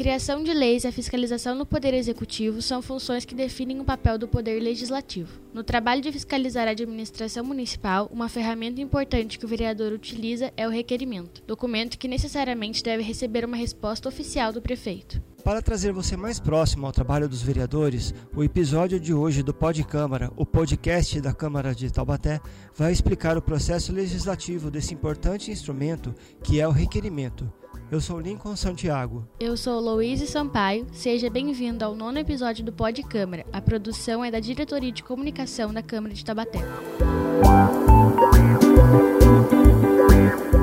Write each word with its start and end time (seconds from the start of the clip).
criação 0.00 0.42
de 0.42 0.54
leis 0.54 0.84
e 0.84 0.86
a 0.86 0.92
fiscalização 0.92 1.54
no 1.54 1.66
Poder 1.66 1.92
Executivo 1.92 2.62
são 2.62 2.80
funções 2.80 3.26
que 3.26 3.34
definem 3.34 3.80
o 3.80 3.84
papel 3.84 4.16
do 4.16 4.26
Poder 4.26 4.58
Legislativo. 4.58 5.38
No 5.52 5.62
trabalho 5.62 6.00
de 6.00 6.10
fiscalizar 6.10 6.66
a 6.66 6.70
administração 6.70 7.44
municipal, 7.44 8.08
uma 8.10 8.26
ferramenta 8.26 8.80
importante 8.80 9.38
que 9.38 9.44
o 9.44 9.48
vereador 9.48 9.92
utiliza 9.92 10.54
é 10.56 10.66
o 10.66 10.70
requerimento, 10.70 11.42
documento 11.46 11.98
que 11.98 12.08
necessariamente 12.08 12.82
deve 12.82 13.02
receber 13.02 13.44
uma 13.44 13.58
resposta 13.58 14.08
oficial 14.08 14.54
do 14.54 14.62
prefeito. 14.62 15.22
Para 15.44 15.60
trazer 15.60 15.92
você 15.92 16.16
mais 16.16 16.40
próximo 16.40 16.86
ao 16.86 16.92
trabalho 16.92 17.28
dos 17.28 17.42
vereadores, 17.42 18.14
o 18.34 18.42
episódio 18.42 18.98
de 18.98 19.12
hoje 19.12 19.42
do 19.42 19.52
Pod 19.52 19.84
Câmara, 19.84 20.32
o 20.34 20.46
podcast 20.46 21.20
da 21.20 21.34
Câmara 21.34 21.74
de 21.74 21.92
Taubaté, 21.92 22.40
vai 22.74 22.90
explicar 22.90 23.36
o 23.36 23.42
processo 23.42 23.92
legislativo 23.92 24.70
desse 24.70 24.94
importante 24.94 25.50
instrumento 25.50 26.14
que 26.42 26.58
é 26.58 26.66
o 26.66 26.72
requerimento. 26.72 27.52
Eu 27.90 28.00
sou 28.00 28.20
Lincoln 28.20 28.54
Santiago. 28.54 29.26
Eu 29.40 29.56
sou 29.56 29.80
Louise 29.80 30.24
Sampaio. 30.24 30.86
Seja 30.92 31.28
bem-vindo 31.28 31.84
ao 31.84 31.92
nono 31.92 32.20
episódio 32.20 32.64
do 32.64 32.72
Pod 32.72 33.02
Câmara. 33.02 33.44
A 33.52 33.60
produção 33.60 34.24
é 34.24 34.30
da 34.30 34.38
Diretoria 34.38 34.92
de 34.92 35.02
Comunicação 35.02 35.74
da 35.74 35.82
Câmara 35.82 36.14
de 36.14 36.24
Taubaté. 36.24 36.60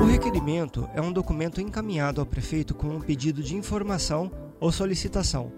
O 0.00 0.06
requerimento 0.06 0.88
é 0.94 1.02
um 1.02 1.12
documento 1.12 1.60
encaminhado 1.60 2.18
ao 2.18 2.26
prefeito 2.26 2.74
com 2.74 2.88
um 2.88 3.00
pedido 3.00 3.42
de 3.42 3.54
informação 3.54 4.32
ou 4.58 4.72
solicitação 4.72 5.52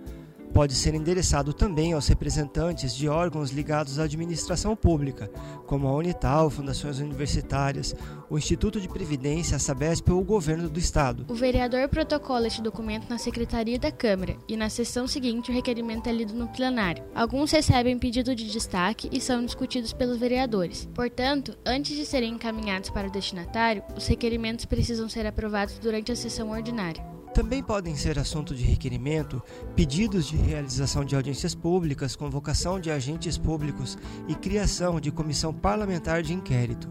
pode 0.53 0.75
ser 0.75 0.95
endereçado 0.95 1.53
também 1.53 1.93
aos 1.93 2.07
representantes 2.09 2.95
de 2.95 3.09
órgãos 3.09 3.51
ligados 3.51 3.99
à 3.99 4.05
administração 4.05 4.77
pública, 4.77 5.31
como 5.67 5.89
a 5.89 5.95
Unital, 5.95 6.51
fundações 6.51 6.99
universitárias, 6.99 7.95
o 8.29 8.39
Instituto 8.39 8.81
de 8.81 8.89
Previdência, 8.89 9.57
a 9.57 9.59
Sabesp 9.59 10.11
ou 10.11 10.21
o 10.21 10.25
governo 10.25 10.69
do 10.69 10.79
estado. 10.79 11.25
O 11.29 11.35
vereador 11.35 11.89
protocola 11.89 12.47
este 12.47 12.63
documento 12.63 13.09
na 13.09 13.19
secretaria 13.19 13.79
da 13.79 13.91
Câmara 13.91 14.37
e 14.49 14.57
na 14.57 14.69
sessão 14.69 15.07
seguinte 15.07 15.51
o 15.51 15.55
requerimento 15.55 16.09
é 16.09 16.13
lido 16.13 16.35
no 16.35 16.49
plenário. 16.49 17.05
Alguns 17.15 17.51
recebem 17.51 17.99
pedido 17.99 18.35
de 18.35 18.51
destaque 18.51 19.09
e 19.13 19.21
são 19.21 19.45
discutidos 19.45 19.93
pelos 19.93 20.19
vereadores. 20.19 20.89
Portanto, 20.95 21.57
antes 21.65 21.97
de 21.97 22.05
serem 22.05 22.35
encaminhados 22.35 22.91
para 22.91 23.09
o 23.09 23.11
destinatário, 23.11 23.83
os 23.97 24.07
requerimentos 24.07 24.65
precisam 24.65 25.09
ser 25.09 25.27
aprovados 25.27 25.79
durante 25.79 26.13
a 26.13 26.17
sessão 26.17 26.51
ordinária. 26.51 27.20
Também 27.33 27.63
podem 27.63 27.95
ser 27.95 28.19
assunto 28.19 28.55
de 28.55 28.65
requerimento 28.65 29.41
pedidos 29.77 30.27
de 30.27 30.37
realização 30.37 31.05
de 31.05 31.15
audiências 31.15 31.55
públicas, 31.55 32.17
convocação 32.17 32.81
de 32.81 32.91
agentes 32.91 33.39
públicos 33.39 33.97
e 34.27 34.35
criação 34.35 35.01
de 35.01 35.13
comissão 35.13 35.55
parlamentar 35.55 36.23
de 36.23 36.35
inquérito. 36.35 36.89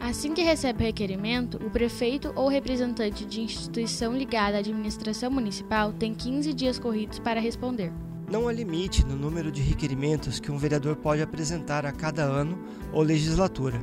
Assim 0.00 0.32
que 0.32 0.42
recebe 0.42 0.82
o 0.82 0.86
requerimento, 0.86 1.56
o 1.58 1.70
prefeito 1.70 2.32
ou 2.34 2.48
representante 2.48 3.26
de 3.26 3.40
instituição 3.40 4.16
ligada 4.16 4.56
à 4.56 4.60
administração 4.60 5.30
municipal 5.30 5.92
tem 5.92 6.14
15 6.14 6.54
dias 6.54 6.78
corridos 6.78 7.18
para 7.18 7.40
responder. 7.40 7.92
Não 8.30 8.48
há 8.48 8.52
limite 8.52 9.04
no 9.04 9.14
número 9.14 9.52
de 9.52 9.60
requerimentos 9.60 10.40
que 10.40 10.50
um 10.50 10.58
vereador 10.58 10.96
pode 10.96 11.22
apresentar 11.22 11.84
a 11.84 11.92
cada 11.92 12.22
ano 12.22 12.58
ou 12.92 13.02
legislatura. 13.02 13.80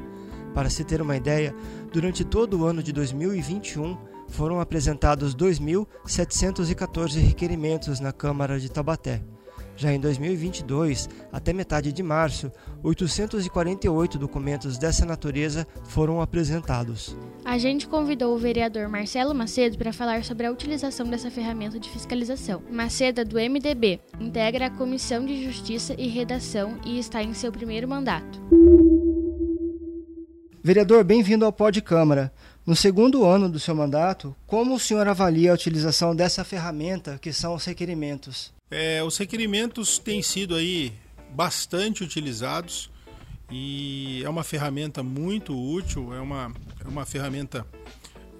Para 0.54 0.70
se 0.70 0.84
ter 0.84 1.02
uma 1.02 1.16
ideia, 1.16 1.56
durante 1.92 2.24
todo 2.24 2.60
o 2.60 2.66
ano 2.66 2.84
de 2.84 2.92
2021, 2.92 3.98
foram 4.34 4.60
apresentados 4.60 5.36
2.714 5.36 7.20
requerimentos 7.20 8.00
na 8.00 8.12
Câmara 8.12 8.60
de 8.60 8.70
Taubaté. 8.70 9.22
Já 9.76 9.92
em 9.92 10.00
2022, 10.00 11.10
até 11.32 11.52
metade 11.52 11.92
de 11.92 12.04
março, 12.04 12.52
848 12.84 14.20
documentos 14.20 14.78
dessa 14.78 15.04
natureza 15.06 15.68
foram 15.86 16.22
apresentados. 16.22 17.18
A 17.44 17.58
gente 17.58 17.88
convidou 17.88 18.36
o 18.36 18.38
vereador 18.38 18.88
Marcelo 18.88 19.34
Macedo 19.34 19.78
para 19.78 19.92
falar 19.92 20.24
sobre 20.24 20.46
a 20.46 20.52
utilização 20.52 21.08
dessa 21.08 21.32
ferramenta 21.32 21.80
de 21.80 21.90
fiscalização. 21.90 22.62
Macedo 22.70 23.22
é 23.22 23.26
do 23.26 23.38
MDB, 23.38 24.00
integra 24.20 24.68
a 24.68 24.70
Comissão 24.70 25.26
de 25.26 25.44
Justiça 25.44 25.96
e 25.98 26.08
Redação 26.08 26.78
e 26.86 27.00
está 27.00 27.24
em 27.24 27.34
seu 27.34 27.52
primeiro 27.52 27.88
mandato. 27.88 28.40
Vereador, 30.66 31.04
bem-vindo 31.04 31.44
ao 31.44 31.52
Pod 31.52 31.82
Câmara. 31.82 32.32
No 32.66 32.78
segundo 32.78 33.26
ano 33.26 33.50
do 33.50 33.60
seu 33.60 33.76
mandato, 33.76 34.34
como 34.48 34.76
o 34.76 34.80
senhor 34.80 35.06
avalia 35.06 35.52
a 35.52 35.54
utilização 35.54 36.16
dessa 36.16 36.46
ferramenta 36.46 37.20
que 37.22 37.34
são 37.34 37.56
os 37.56 37.66
requerimentos? 37.66 38.54
É, 38.72 39.04
os 39.04 39.18
requerimentos 39.18 40.00
têm 40.00 40.22
sido 40.22 40.56
aí 40.56 40.94
bastante 41.36 42.06
utilizados 42.06 42.90
e 43.52 44.22
é 44.24 44.30
uma 44.30 44.46
ferramenta 44.46 45.04
muito 45.04 45.54
útil, 45.54 46.14
é 46.14 46.22
uma, 46.22 46.54
é 46.84 46.88
uma 46.88 47.06
ferramenta 47.06 47.68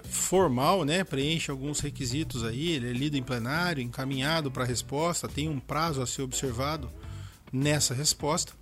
formal, 0.04 0.86
né? 0.86 1.04
Preenche 1.04 1.52
alguns 1.52 1.82
requisitos 1.82 2.46
aí, 2.46 2.70
ele 2.70 2.90
é 2.90 2.94
lido 2.94 3.18
em 3.18 3.24
plenário, 3.24 3.84
encaminhado 3.84 4.50
para 4.50 4.64
a 4.64 4.68
resposta, 4.68 5.28
tem 5.28 5.50
um 5.50 5.60
prazo 5.60 6.02
a 6.02 6.08
ser 6.08 6.22
observado 6.22 6.90
nessa 7.52 7.94
resposta. 7.94 8.54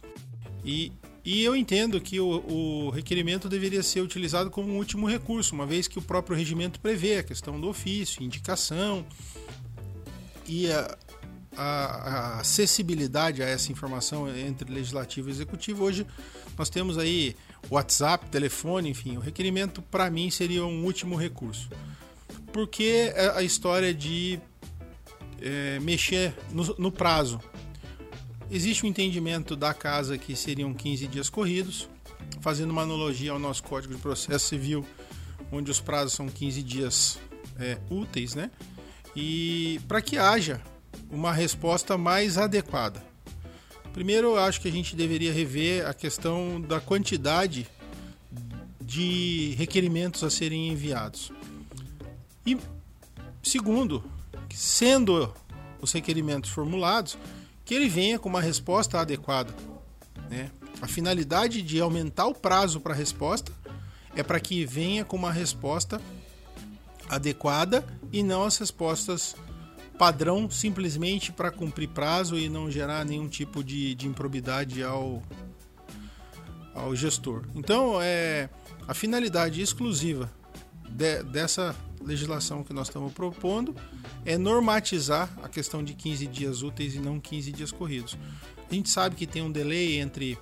E 0.65 0.91
e 1.23 1.43
eu 1.43 1.55
entendo 1.55 2.01
que 2.01 2.19
o, 2.19 2.27
o, 2.27 2.89
requerimento 2.89 3.47
deveria 3.47 3.83
ser 3.83 4.01
utilizado 4.01 4.49
como 4.49 4.73
um 4.73 4.77
último 4.77 5.07
recurso, 5.07 5.53
uma 5.53 5.65
vez 5.65 5.87
que 5.87 5.99
o 5.99 6.01
próprio 6.01 6.35
regimento 6.35 6.79
prevê 6.79 7.17
a 7.17 7.23
questão 7.23 7.59
do 7.59 7.67
ofício, 7.67 8.23
indicação 8.23 9.05
e 10.47 10.71
a, 10.71 10.97
a, 11.55 11.63
a 11.63 12.39
acessibilidade 12.39 13.43
a 13.43 13.45
essa 13.45 13.71
informação 13.71 14.27
entre 14.35 14.71
legislativo 14.73 15.29
e 15.29 15.31
executivo. 15.31 15.83
Hoje 15.83 16.07
nós 16.57 16.69
temos 16.69 16.97
aí 16.97 17.35
WhatsApp, 17.69 18.27
telefone, 18.29 18.89
enfim, 18.89 19.15
o 19.17 19.19
requerimento 19.19 19.81
para 19.81 20.09
mim 20.09 20.31
seria 20.31 20.65
um 20.65 20.83
último 20.83 21.15
recurso. 21.15 21.69
Porque 22.51 23.13
é 23.15 23.29
a 23.35 23.43
história 23.43 23.93
de 23.93 24.39
é, 25.39 25.79
mexer 25.79 26.33
no, 26.51 26.75
no 26.77 26.91
prazo, 26.91 27.39
Existe 28.53 28.85
um 28.85 28.89
entendimento 28.89 29.55
da 29.55 29.73
casa 29.73 30.17
que 30.17 30.35
seriam 30.35 30.73
15 30.73 31.07
dias 31.07 31.29
corridos, 31.29 31.87
fazendo 32.41 32.71
uma 32.71 32.81
analogia 32.81 33.31
ao 33.31 33.39
nosso 33.39 33.63
Código 33.63 33.95
de 33.95 34.01
Processo 34.01 34.45
Civil, 34.45 34.85
onde 35.49 35.71
os 35.71 35.79
prazos 35.79 36.11
são 36.11 36.27
15 36.27 36.61
dias 36.61 37.17
é, 37.57 37.77
úteis, 37.89 38.35
né? 38.35 38.51
E 39.15 39.79
para 39.87 40.01
que 40.01 40.17
haja 40.17 40.61
uma 41.09 41.31
resposta 41.31 41.97
mais 41.97 42.37
adequada. 42.37 43.01
Primeiro, 43.93 44.31
eu 44.31 44.39
acho 44.39 44.59
que 44.59 44.67
a 44.67 44.71
gente 44.71 44.97
deveria 44.97 45.31
rever 45.31 45.87
a 45.87 45.93
questão 45.93 46.59
da 46.59 46.81
quantidade 46.81 47.65
de 48.81 49.55
requerimentos 49.57 50.25
a 50.25 50.29
serem 50.29 50.67
enviados. 50.67 51.31
E 52.45 52.57
segundo, 53.41 54.03
sendo 54.53 55.33
os 55.81 55.93
requerimentos 55.93 56.49
formulados, 56.49 57.17
que 57.71 57.75
ele 57.75 57.87
venha 57.87 58.19
com 58.19 58.27
uma 58.27 58.41
resposta 58.41 58.99
adequada. 58.99 59.55
Né? 60.29 60.51
A 60.81 60.87
finalidade 60.87 61.61
de 61.61 61.79
aumentar 61.79 62.27
o 62.27 62.35
prazo 62.35 62.81
para 62.81 62.93
a 62.93 62.97
resposta 62.97 63.49
é 64.13 64.21
para 64.21 64.41
que 64.41 64.65
venha 64.65 65.05
com 65.05 65.15
uma 65.15 65.31
resposta 65.31 66.01
adequada 67.07 67.81
e 68.11 68.21
não 68.23 68.43
as 68.43 68.57
respostas 68.57 69.37
padrão 69.97 70.49
simplesmente 70.49 71.31
para 71.31 71.49
cumprir 71.49 71.87
prazo 71.87 72.37
e 72.37 72.49
não 72.49 72.69
gerar 72.69 73.05
nenhum 73.05 73.29
tipo 73.29 73.63
de, 73.63 73.95
de 73.95 74.05
improbidade 74.05 74.83
ao, 74.83 75.23
ao 76.75 76.93
gestor. 76.93 77.45
Então, 77.55 78.01
é 78.01 78.49
a 78.85 78.93
finalidade 78.93 79.61
exclusiva 79.61 80.29
de, 80.91 81.23
dessa 81.23 81.75
legislação 82.03 82.63
que 82.63 82.73
nós 82.73 82.87
estamos 82.87 83.13
propondo 83.13 83.75
é 84.25 84.37
normatizar 84.37 85.29
a 85.43 85.47
questão 85.49 85.83
de 85.83 85.93
15 85.93 86.27
dias 86.27 86.61
úteis 86.61 86.95
e 86.95 86.99
não 86.99 87.19
15 87.19 87.51
dias 87.51 87.71
corridos. 87.71 88.17
A 88.69 88.73
gente 88.73 88.89
sabe 88.89 89.15
que 89.15 89.27
tem 89.27 89.41
um 89.41 89.51
delay 89.51 89.99
entre 89.99 90.37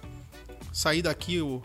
sair 0.71 1.01
daqui 1.01 1.41
o, 1.41 1.61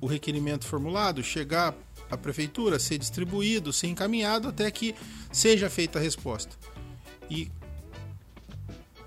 o 0.00 0.06
requerimento 0.06 0.66
formulado, 0.66 1.22
chegar 1.22 1.74
à 2.10 2.16
prefeitura, 2.16 2.78
ser 2.78 2.98
distribuído, 2.98 3.72
ser 3.72 3.86
encaminhado 3.86 4.48
até 4.48 4.70
que 4.70 4.94
seja 5.32 5.70
feita 5.70 5.98
a 5.98 6.02
resposta. 6.02 6.56
E 7.30 7.50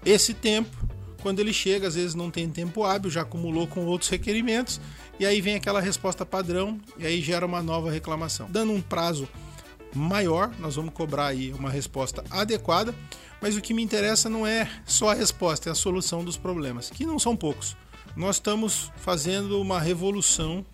esse 0.06 0.34
tempo, 0.34 0.76
quando 1.22 1.40
ele 1.40 1.54
chega, 1.54 1.88
às 1.88 1.96
vezes 1.96 2.16
não 2.16 2.32
tem 2.32 2.50
tempo 2.50 2.84
hábil, 2.84 3.12
já 3.12 3.22
acumulou 3.22 3.68
com 3.68 3.86
outros 3.86 4.10
requerimentos, 4.10 4.80
e 5.20 5.26
aí 5.26 5.42
vem 5.42 5.56
aquela 5.56 5.80
resposta 5.80 6.26
padrão, 6.26 6.80
e 6.98 7.06
aí 7.06 7.22
gera 7.22 7.46
uma 7.46 7.62
nova 7.62 7.92
reclamação. 7.92 8.48
Dando 8.50 8.72
um 8.72 8.82
prazo 8.82 9.28
maior, 9.94 10.52
nós 10.60 10.76
vamos 10.76 10.94
cobrar 10.94 11.28
aí 11.28 11.54
uma 11.54 11.70
resposta 11.70 12.24
adequada, 12.30 12.94
mas 13.42 13.56
o 13.56 13.62
que 13.62 13.74
me 13.74 13.84
interessa 13.84 14.30
não 14.30 14.46
é 14.48 14.70
só 14.86 15.10
a 15.10 15.14
resposta, 15.14 15.70
é 15.70 15.72
a 15.72 15.76
solução 15.76 16.24
dos 16.24 16.38
problemas, 16.38 16.90
que 16.90 17.06
não 17.06 17.20
são 17.20 17.36
poucos. 17.36 17.76
Nós 18.16 18.38
estamos 18.38 18.92
fazendo 18.98 19.60
uma 19.62 19.80
revolução 19.80 20.66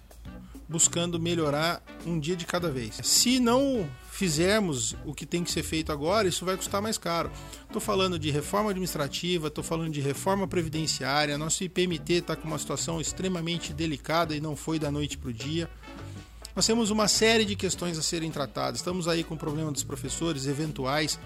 buscando 0.67 1.19
melhorar 1.19 1.81
um 2.05 2.19
dia 2.19 2.35
de 2.35 2.45
cada 2.45 2.69
vez. 2.69 2.99
Se 3.03 3.39
não 3.39 3.89
fizermos 4.19 4.97
o 5.05 5.13
que 5.13 5.25
tem 5.25 5.45
que 5.45 5.49
ser 5.49 5.63
feito 5.63 5.93
agora, 5.93 6.27
isso 6.27 6.43
vai 6.43 6.57
custar 6.57 6.81
mais 6.81 6.97
caro. 6.97 7.31
Estou 7.65 7.79
falando 7.79 8.19
de 8.19 8.29
reforma 8.29 8.71
administrativa, 8.71 9.47
estou 9.47 9.63
falando 9.63 9.93
de 9.93 10.01
reforma 10.01 10.45
previdenciária. 10.45 11.37
Nosso 11.37 11.63
IPMT 11.63 12.15
está 12.15 12.35
com 12.35 12.45
uma 12.45 12.59
situação 12.59 12.99
extremamente 12.99 13.71
delicada 13.71 14.35
e 14.35 14.41
não 14.41 14.57
foi 14.57 14.77
da 14.77 14.91
noite 14.91 15.17
para 15.17 15.29
o 15.29 15.33
dia. 15.33 15.69
Nós 16.53 16.67
temos 16.67 16.89
uma 16.89 17.07
série 17.07 17.45
de 17.45 17.55
questões 17.55 17.97
a 17.97 18.01
serem 18.01 18.29
tratadas. 18.29 18.81
Estamos 18.81 19.07
aí 19.07 19.23
com 19.23 19.35
o 19.35 19.37
problema 19.37 19.71
dos 19.71 19.85
professores 19.85 20.47
eventuais. 20.47 21.17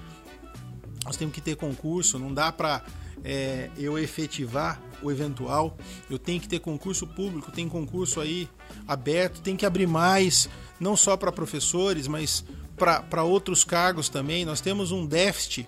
nós 1.03 1.17
temos 1.17 1.33
que 1.33 1.41
ter 1.41 1.55
concurso, 1.55 2.19
não 2.19 2.31
dá 2.31 2.51
para 2.51 2.83
é, 3.23 3.71
eu 3.75 3.97
efetivar 3.97 4.79
o 5.01 5.11
eventual, 5.11 5.75
eu 6.11 6.19
tenho 6.19 6.39
que 6.39 6.47
ter 6.47 6.59
concurso 6.59 7.07
público, 7.07 7.51
tem 7.51 7.67
concurso 7.67 8.21
aí 8.21 8.47
aberto, 8.87 9.41
tem 9.41 9.57
que 9.57 9.65
abrir 9.65 9.87
mais, 9.87 10.47
não 10.79 10.95
só 10.95 11.17
para 11.17 11.31
professores, 11.31 12.07
mas 12.07 12.45
para 12.77 13.23
outros 13.23 13.63
cargos 13.63 14.09
também. 14.09 14.45
Nós 14.45 14.61
temos 14.61 14.91
um 14.91 15.05
déficit 15.05 15.67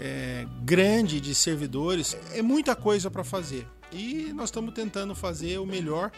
é, 0.00 0.46
grande 0.62 1.20
de 1.20 1.34
servidores, 1.34 2.16
é 2.32 2.42
muita 2.42 2.74
coisa 2.74 3.10
para 3.10 3.22
fazer 3.22 3.66
e 3.92 4.32
nós 4.34 4.48
estamos 4.48 4.72
tentando 4.74 5.14
fazer 5.14 5.58
o 5.58 5.66
melhor. 5.66 6.10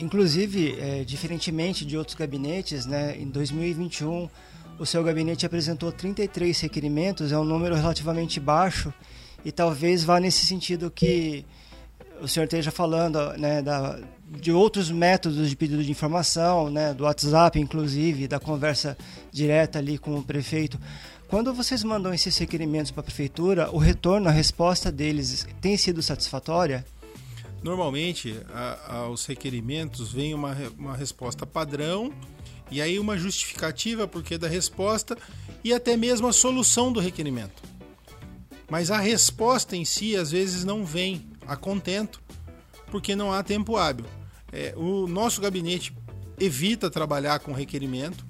Inclusive, 0.00 0.76
é, 0.80 1.04
diferentemente 1.04 1.84
de 1.84 1.96
outros 1.96 2.16
gabinetes, 2.16 2.86
né, 2.86 3.16
em 3.16 3.28
2021 3.28 4.28
o 4.76 4.84
seu 4.84 5.04
gabinete 5.04 5.46
apresentou 5.46 5.92
33 5.92 6.60
requerimentos, 6.60 7.30
é 7.30 7.38
um 7.38 7.44
número 7.44 7.76
relativamente 7.76 8.40
baixo 8.40 8.92
e 9.44 9.52
talvez 9.52 10.02
vá 10.02 10.18
nesse 10.18 10.46
sentido 10.46 10.90
que 10.90 11.44
o 12.24 12.28
senhor 12.28 12.44
esteja 12.44 12.70
falando 12.70 13.18
né, 13.38 13.60
da, 13.60 13.98
de 14.26 14.50
outros 14.50 14.90
métodos 14.90 15.48
de 15.48 15.54
pedido 15.54 15.84
de 15.84 15.90
informação, 15.90 16.70
né, 16.70 16.94
do 16.94 17.04
WhatsApp, 17.04 17.60
inclusive, 17.60 18.26
da 18.26 18.40
conversa 18.40 18.96
direta 19.30 19.78
ali 19.78 19.98
com 19.98 20.16
o 20.16 20.22
prefeito. 20.22 20.80
Quando 21.28 21.52
vocês 21.52 21.84
mandam 21.84 22.14
esses 22.14 22.36
requerimentos 22.38 22.90
para 22.90 23.00
a 23.00 23.04
prefeitura, 23.04 23.70
o 23.70 23.78
retorno, 23.78 24.28
a 24.28 24.32
resposta 24.32 24.90
deles 24.90 25.46
tem 25.60 25.76
sido 25.76 26.02
satisfatória? 26.02 26.84
Normalmente, 27.62 28.38
aos 28.86 29.26
requerimentos 29.26 30.12
vem 30.12 30.34
uma, 30.34 30.56
uma 30.78 30.96
resposta 30.96 31.46
padrão 31.46 32.12
e 32.70 32.80
aí 32.80 32.98
uma 32.98 33.16
justificativa 33.16 34.06
porque 34.06 34.36
da 34.36 34.48
resposta 34.48 35.16
e 35.62 35.72
até 35.72 35.96
mesmo 35.96 36.26
a 36.26 36.32
solução 36.32 36.92
do 36.92 37.00
requerimento. 37.00 37.62
Mas 38.70 38.90
a 38.90 38.98
resposta 38.98 39.76
em 39.76 39.84
si 39.84 40.16
às 40.16 40.30
vezes 40.30 40.64
não 40.64 40.84
vem 40.84 41.26
a 41.46 41.56
contento 41.56 42.22
porque 42.90 43.16
não 43.16 43.32
há 43.32 43.42
tempo 43.42 43.76
hábil. 43.76 44.06
É, 44.52 44.72
o 44.76 45.08
nosso 45.08 45.40
gabinete 45.40 45.92
evita 46.38 46.90
trabalhar 46.90 47.40
com 47.40 47.52
requerimento. 47.52 48.24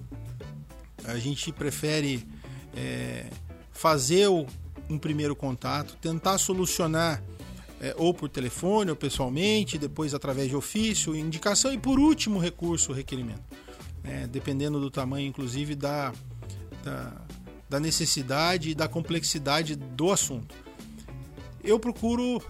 A 1.05 1.19
gente 1.19 1.53
prefere 1.53 2.27
é, 2.75 3.27
fazer 3.71 4.29
um 4.89 4.99
primeiro 4.99 5.37
contato, 5.37 5.97
tentar 6.01 6.39
solucionar 6.39 7.23
é, 7.81 7.95
ou 7.99 8.15
por 8.15 8.29
telefone 8.29 8.91
ou 8.91 8.97
pessoalmente, 8.97 9.77
depois 9.77 10.15
através 10.15 10.49
de 10.49 10.57
ofício, 10.57 11.15
indicação 11.15 11.73
e 11.73 11.79
por 11.79 11.99
último 11.99 12.39
recurso, 12.39 12.93
requerimento. 12.93 13.43
É, 14.03 14.27
dependendo 14.27 14.81
do 14.81 14.91
tamanho, 14.91 15.27
inclusive, 15.27 15.75
da, 15.75 16.13
da, 16.83 17.13
da 17.69 17.81
necessidade 17.81 18.71
e 18.71 18.75
da 18.75 18.89
complexidade 18.89 19.77
do 19.77 20.11
assunto. 20.11 20.55
Eu 21.63 21.79
procuro 21.79 22.43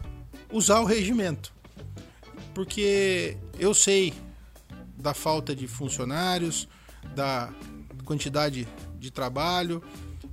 usar 0.55 0.79
o 0.79 0.85
regimento, 0.85 1.53
porque 2.55 3.37
eu 3.59 3.75
sei 3.75 4.15
da 4.97 5.13
falta 5.13 5.55
de 5.55 5.67
funcionários, 5.67 6.69
da 7.13 7.53
quantidade 8.05 8.69
de 8.97 9.11
trabalho, 9.11 9.83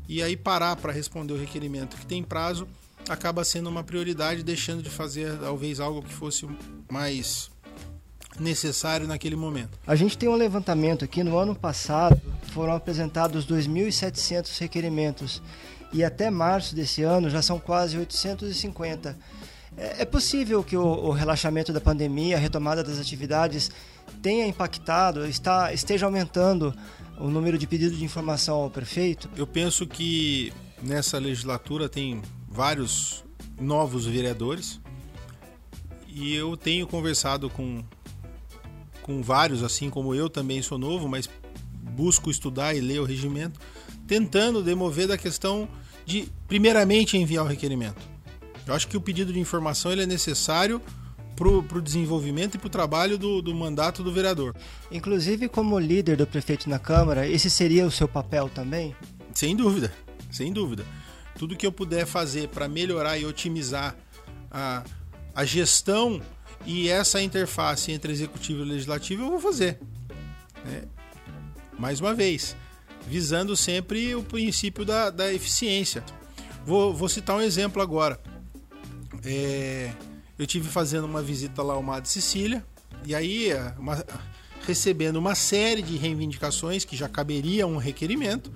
e 0.07 0.21
aí 0.21 0.37
parar 0.37 0.75
para 0.75 0.93
responder 0.93 1.33
o 1.33 1.37
requerimento 1.37 1.97
que 1.97 2.05
tem 2.05 2.21
prazo 2.21 2.67
acaba 3.09 3.43
sendo 3.43 3.67
uma 3.67 3.83
prioridade, 3.83 4.43
deixando 4.43 4.83
de 4.83 4.91
fazer 4.91 5.37
talvez 5.39 5.79
algo 5.79 6.03
que 6.03 6.13
fosse 6.13 6.47
mais 6.89 7.49
necessário 8.39 9.07
naquele 9.07 9.35
momento. 9.35 9.77
A 9.87 9.95
gente 9.95 10.15
tem 10.15 10.29
um 10.29 10.35
levantamento 10.35 11.03
aqui, 11.03 11.23
no 11.23 11.35
ano 11.35 11.55
passado 11.55 12.21
foram 12.53 12.73
apresentados 12.73 13.47
2.700 13.47 14.59
requerimentos 14.59 15.41
e 15.91 16.03
até 16.03 16.29
março 16.29 16.75
desse 16.75 17.01
ano 17.01 17.29
já 17.29 17.41
são 17.41 17.59
quase 17.59 17.97
850. 17.97 19.17
É, 19.77 20.01
é 20.01 20.05
possível 20.05 20.63
que 20.63 20.75
o, 20.75 20.83
o 20.83 21.11
relaxamento 21.11 21.71
da 21.71 21.81
pandemia, 21.81 22.37
a 22.37 22.39
retomada 22.39 22.83
das 22.83 22.99
atividades 22.99 23.71
tenha 24.21 24.45
impactado, 24.45 25.25
está, 25.25 25.73
esteja 25.73 26.05
aumentando 26.05 26.73
o 27.19 27.27
número 27.29 27.57
de 27.57 27.67
pedidos 27.67 27.97
de 27.97 28.03
informação 28.03 28.55
ao 28.55 28.69
prefeito? 28.69 29.29
Eu 29.35 29.47
penso 29.47 29.85
que 29.85 30.51
nessa 30.81 31.17
legislatura 31.17 31.87
tem 31.87 32.21
vários 32.47 33.23
novos 33.59 34.05
vereadores 34.05 34.79
e 36.07 36.35
eu 36.35 36.57
tenho 36.57 36.87
conversado 36.87 37.49
com, 37.49 37.83
com 39.01 39.21
vários, 39.21 39.63
assim 39.63 39.89
como 39.89 40.13
eu 40.13 40.29
também 40.29 40.61
sou 40.61 40.77
novo, 40.77 41.07
mas 41.07 41.29
busco 41.71 42.29
estudar 42.29 42.75
e 42.75 42.81
ler 42.81 42.99
o 42.99 43.05
regimento, 43.05 43.59
tentando 44.07 44.63
demover 44.63 45.07
da 45.07 45.17
questão 45.17 45.69
de, 46.05 46.27
primeiramente, 46.47 47.17
enviar 47.17 47.45
o 47.45 47.47
requerimento. 47.47 48.10
Eu 48.71 48.75
acho 48.75 48.87
que 48.87 48.95
o 48.95 49.01
pedido 49.01 49.33
de 49.33 49.39
informação 49.39 49.91
ele 49.91 50.03
é 50.03 50.05
necessário 50.05 50.81
para 51.35 51.77
o 51.77 51.81
desenvolvimento 51.81 52.55
e 52.55 52.57
para 52.57 52.67
o 52.67 52.69
trabalho 52.69 53.17
do, 53.17 53.41
do 53.41 53.53
mandato 53.53 54.01
do 54.01 54.13
vereador. 54.13 54.55
Inclusive, 54.89 55.49
como 55.49 55.77
líder 55.77 56.15
do 56.15 56.25
prefeito 56.25 56.69
na 56.69 56.79
Câmara, 56.79 57.27
esse 57.27 57.49
seria 57.49 57.85
o 57.85 57.91
seu 57.91 58.07
papel 58.07 58.47
também? 58.47 58.95
Sem 59.33 59.57
dúvida, 59.57 59.91
sem 60.31 60.53
dúvida. 60.53 60.85
Tudo 61.37 61.55
que 61.55 61.65
eu 61.65 61.71
puder 61.71 62.05
fazer 62.05 62.47
para 62.47 62.69
melhorar 62.69 63.17
e 63.17 63.25
otimizar 63.25 63.93
a, 64.49 64.83
a 65.35 65.43
gestão 65.43 66.21
e 66.65 66.87
essa 66.87 67.21
interface 67.21 67.91
entre 67.91 68.13
executivo 68.13 68.61
e 68.61 68.69
legislativo, 68.69 69.23
eu 69.23 69.29
vou 69.31 69.39
fazer. 69.39 69.79
Né? 70.63 70.83
Mais 71.77 71.99
uma 71.99 72.13
vez, 72.13 72.55
visando 73.05 73.57
sempre 73.57 74.15
o 74.15 74.23
princípio 74.23 74.85
da, 74.85 75.09
da 75.09 75.33
eficiência. 75.33 76.05
Vou, 76.65 76.93
vou 76.93 77.09
citar 77.09 77.35
um 77.35 77.41
exemplo 77.41 77.81
agora. 77.81 78.30
É, 79.23 79.91
eu 80.37 80.47
tive 80.47 80.69
fazendo 80.69 81.05
uma 81.05 81.21
visita 81.21 81.61
lá 81.61 81.73
ao 81.73 81.83
Mar 81.83 82.01
de 82.01 82.09
Sicília 82.09 82.65
e 83.05 83.13
aí 83.13 83.49
uma, 83.77 84.03
recebendo 84.65 85.17
uma 85.17 85.35
série 85.35 85.81
de 85.81 85.97
reivindicações 85.97 86.85
que 86.85 86.95
já 86.95 87.07
caberia 87.07 87.67
um 87.67 87.77
requerimento, 87.77 88.51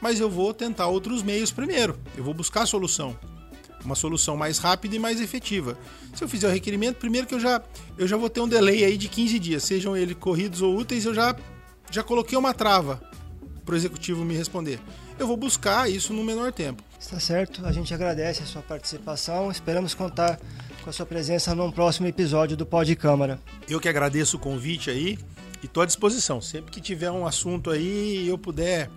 mas 0.00 0.20
eu 0.20 0.30
vou 0.30 0.52
tentar 0.54 0.86
outros 0.86 1.22
meios 1.22 1.50
primeiro. 1.50 1.98
Eu 2.16 2.24
vou 2.24 2.34
buscar 2.34 2.62
a 2.62 2.66
solução, 2.66 3.18
uma 3.84 3.94
solução 3.94 4.36
mais 4.36 4.58
rápida 4.58 4.96
e 4.96 4.98
mais 4.98 5.20
efetiva. 5.20 5.78
Se 6.14 6.24
eu 6.24 6.28
fizer 6.28 6.48
o 6.48 6.52
requerimento, 6.52 6.96
primeiro 6.96 7.26
que 7.26 7.34
eu 7.34 7.40
já 7.40 7.62
eu 7.96 8.06
já 8.06 8.16
vou 8.16 8.30
ter 8.30 8.40
um 8.40 8.48
delay 8.48 8.84
aí 8.84 8.96
de 8.96 9.08
15 9.08 9.38
dias, 9.38 9.62
sejam 9.62 9.96
eles 9.96 10.16
corridos 10.18 10.62
ou 10.62 10.76
úteis, 10.76 11.04
eu 11.04 11.14
já 11.14 11.36
já 11.90 12.02
coloquei 12.02 12.38
uma 12.38 12.54
trava 12.54 13.02
para 13.64 13.74
o 13.74 13.76
executivo 13.76 14.24
me 14.24 14.34
responder. 14.34 14.80
Eu 15.18 15.26
vou 15.26 15.36
buscar 15.36 15.90
isso 15.90 16.12
no 16.12 16.24
menor 16.24 16.52
tempo. 16.52 16.82
Está 17.00 17.18
certo, 17.18 17.64
a 17.64 17.72
gente 17.72 17.94
agradece 17.94 18.42
a 18.42 18.46
sua 18.46 18.60
participação, 18.60 19.50
esperamos 19.50 19.94
contar 19.94 20.38
com 20.84 20.90
a 20.90 20.92
sua 20.92 21.06
presença 21.06 21.54
num 21.54 21.72
próximo 21.72 22.06
episódio 22.06 22.58
do 22.58 22.66
Pod 22.66 22.94
Câmara. 22.94 23.40
Eu 23.66 23.80
que 23.80 23.88
agradeço 23.88 24.36
o 24.36 24.40
convite 24.40 24.90
aí 24.90 25.18
e 25.62 25.66
estou 25.66 25.82
à 25.82 25.86
disposição. 25.86 26.42
Sempre 26.42 26.70
que 26.70 26.80
tiver 26.80 27.10
um 27.10 27.26
assunto 27.26 27.70
aí 27.70 28.24
e 28.24 28.28
eu 28.28 28.36
puder 28.36 28.90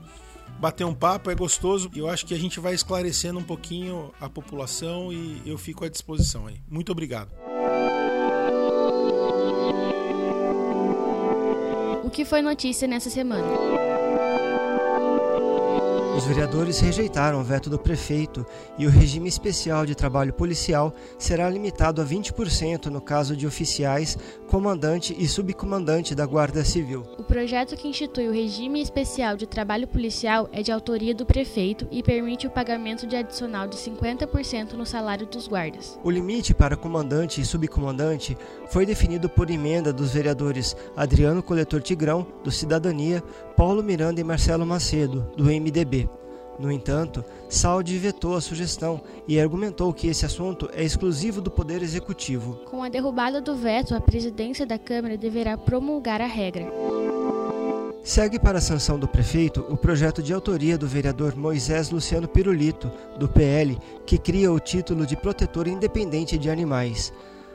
bater 0.60 0.84
um 0.84 0.94
papo, 0.94 1.32
é 1.32 1.36
gostoso. 1.36 1.90
Eu 1.96 2.10
acho 2.10 2.26
que 2.26 2.34
a 2.34 2.38
gente 2.38 2.60
vai 2.60 2.74
esclarecendo 2.74 3.40
um 3.40 3.44
pouquinho 3.44 4.12
a 4.20 4.30
população 4.30 5.12
e 5.12 5.42
eu 5.46 5.58
fico 5.58 5.86
à 5.86 5.90
disposição 5.90 6.48
aí. 6.48 6.60
Muito 6.70 6.92
obrigado. 6.92 7.32
O 12.04 12.10
que 12.10 12.26
foi 12.26 12.42
notícia 12.42 12.86
nessa 12.86 13.10
semana? 13.10 13.48
Os 16.16 16.26
vereadores 16.26 16.80
rejeitaram 16.80 17.42
o 17.42 17.44
veto 17.44 17.72
do 17.72 17.80
prefeito 17.80 18.46
e 18.78 18.86
o 18.86 18.90
regime 18.90 19.28
especial 19.28 19.84
de 19.84 19.96
trabalho 19.96 20.32
policial 20.32 20.94
será 21.18 21.50
limitado 21.50 22.02
a 22.02 22.06
20% 22.06 22.86
no 22.86 23.02
caso 23.02 23.36
de 23.36 23.48
oficiais, 23.48 24.16
comandante 24.54 25.16
e 25.18 25.28
subcomandante 25.28 26.14
da 26.14 26.28
Guarda 26.28 26.64
Civil. 26.64 27.04
O 27.18 27.24
projeto 27.24 27.76
que 27.76 27.88
institui 27.88 28.28
o 28.28 28.32
regime 28.32 28.84
especial 28.84 29.36
de 29.36 29.48
trabalho 29.48 29.88
policial 29.88 30.48
é 30.52 30.62
de 30.62 30.72
autoria 30.72 31.16
do 31.16 31.26
prefeito 31.26 31.88
e 31.90 32.04
permite 32.04 32.46
o 32.46 32.52
pagamento 32.52 33.08
de 33.08 33.16
adicional 33.16 33.68
de 33.68 33.78
50% 33.78 34.74
no 34.74 34.86
salário 34.86 35.26
dos 35.26 35.48
guardas. 35.48 36.00
O 36.04 36.12
limite 36.12 36.54
para 36.54 36.78
comandante 36.78 37.42
e 37.42 37.46
subcomandante 37.46 38.38
foi 38.70 38.86
definido 38.86 39.28
por 39.28 39.50
emenda 39.50 39.92
dos 39.92 40.14
vereadores 40.14 40.78
Adriano 40.96 41.42
Coletor 41.42 41.82
Tigrão, 41.82 42.24
do 42.44 42.52
Cidadania, 42.52 43.24
Paulo 43.58 43.82
Miranda 43.82 44.22
e 44.22 44.24
Marcelo 44.24 44.68
Macedo, 44.68 45.32
do 45.36 45.46
MDB. 45.46 46.08
No 46.60 46.72
entanto, 46.72 47.24
Saldi 47.50 47.98
vetou 47.98 48.36
a 48.36 48.42
sugestão 48.42 49.02
e 49.28 49.40
argumentou 49.40 49.94
que 49.94 50.08
esse 50.08 50.26
assunto 50.26 50.70
é 50.74 50.84
exclusivo 50.84 51.42
do 51.42 51.50
Poder 51.50 51.82
Executivo. 51.82 52.60
Com 52.66 52.84
a 52.84 52.90
derrubada 52.90 53.42
do 53.42 53.56
veto, 53.56 53.96
a 53.96 54.02
presidência 54.02 54.66
da 54.66 54.78
Câmara 54.78 55.18
deverá 55.18 55.58
promulgar 55.58 56.22
a 56.22 56.28
regra. 56.28 56.72
Segue 58.04 58.38
para 58.38 58.58
a 58.58 58.62
sanção 58.62 59.00
do 59.00 59.08
prefeito 59.08 59.66
o 59.70 59.78
projeto 59.78 60.22
de 60.22 60.34
autoria 60.34 60.78
do 60.78 60.86
vereador 60.86 61.38
Moisés 61.38 61.90
Luciano 61.90 62.28
Pirulito, 62.28 62.92
do 63.18 63.30
PL, 63.30 63.80
que 64.06 64.18
cria 64.18 64.52
o 64.52 64.60
título 64.60 65.06
de 65.06 65.16
protetor 65.16 65.68
independente 65.68 66.38
de 66.38 66.50
animais. 66.50 67.14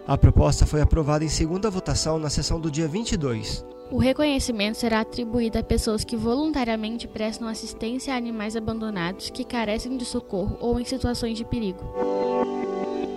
A 0.08 0.16
proposta 0.16 0.64
foi 0.64 0.80
aprovada 0.80 1.22
em 1.22 1.28
segunda 1.28 1.68
votação 1.68 2.18
na 2.18 2.30
sessão 2.30 2.58
do 2.58 2.70
dia 2.70 2.88
22. 2.88 3.62
O 3.90 3.98
reconhecimento 3.98 4.78
será 4.78 5.00
atribuído 5.00 5.58
a 5.58 5.62
pessoas 5.62 6.02
que 6.02 6.16
voluntariamente 6.16 7.06
prestam 7.06 7.46
assistência 7.46 8.14
a 8.14 8.16
animais 8.16 8.56
abandonados 8.56 9.28
que 9.28 9.44
carecem 9.44 9.98
de 9.98 10.06
socorro 10.06 10.56
ou 10.60 10.80
em 10.80 10.84
situações 10.86 11.36
de 11.36 11.44
perigo. 11.44 11.84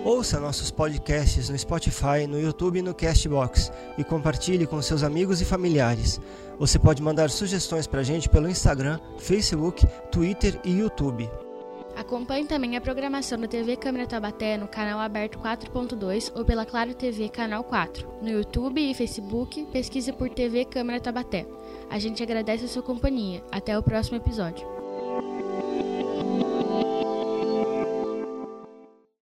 Ouça 0.04 0.38
nossos 0.38 0.70
podcasts 0.70 1.48
no 1.48 1.58
Spotify, 1.58 2.26
no 2.28 2.38
YouTube 2.38 2.80
e 2.80 2.82
no 2.82 2.94
Castbox 2.94 3.72
e 3.96 4.04
compartilhe 4.04 4.66
com 4.66 4.82
seus 4.82 5.02
amigos 5.02 5.40
e 5.40 5.46
familiares. 5.46 6.20
Você 6.58 6.78
pode 6.78 7.02
mandar 7.02 7.30
sugestões 7.30 7.86
para 7.86 8.00
a 8.00 8.04
gente 8.04 8.28
pelo 8.28 8.50
Instagram, 8.50 9.00
Facebook, 9.16 9.86
Twitter 10.10 10.60
e 10.62 10.72
YouTube. 10.72 11.30
Acompanhe 12.12 12.44
também 12.44 12.76
a 12.76 12.80
programação 12.80 13.40
da 13.40 13.48
TV 13.48 13.74
Câmara 13.74 14.06
Tabaté 14.06 14.58
no 14.58 14.68
canal 14.68 15.00
aberto 15.00 15.38
4.2 15.38 16.30
ou 16.36 16.44
pela 16.44 16.66
Claro 16.66 16.92
TV 16.92 17.30
canal 17.30 17.64
4. 17.64 18.06
No 18.20 18.28
YouTube 18.28 18.78
e 18.82 18.92
Facebook, 18.92 19.64
pesquise 19.72 20.12
por 20.12 20.28
TV 20.28 20.66
Câmara 20.66 21.00
Tabaté. 21.00 21.46
A 21.88 21.98
gente 21.98 22.22
agradece 22.22 22.66
a 22.66 22.68
sua 22.68 22.82
companhia. 22.82 23.42
Até 23.50 23.78
o 23.78 23.82
próximo 23.82 24.18
episódio. 24.18 24.71